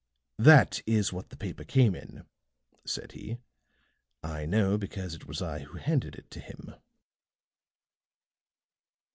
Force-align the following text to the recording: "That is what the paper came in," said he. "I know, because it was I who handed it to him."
"That 0.39 0.81
is 0.87 1.13
what 1.13 1.29
the 1.29 1.37
paper 1.37 1.63
came 1.63 1.93
in," 1.93 2.25
said 2.87 3.11
he. 3.11 3.37
"I 4.23 4.47
know, 4.47 4.75
because 4.75 5.13
it 5.13 5.27
was 5.27 5.43
I 5.43 5.59
who 5.59 5.77
handed 5.77 6.15
it 6.15 6.31
to 6.31 6.39
him." 6.39 6.73